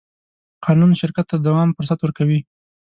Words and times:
قانون 0.65 0.91
شرکت 1.01 1.25
ته 1.29 1.35
د 1.37 1.41
دوام 1.47 1.69
فرصت 1.77 1.99
ورکوي. 2.01 2.39